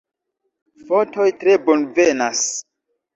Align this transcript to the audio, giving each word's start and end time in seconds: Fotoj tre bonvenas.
Fotoj 0.87 1.27
tre 1.43 1.57
bonvenas. 1.67 2.41